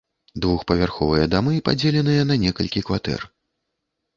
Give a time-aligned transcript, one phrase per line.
[0.43, 3.21] Двухпавярховыя дамы падзеленыя на некалькі кватэр.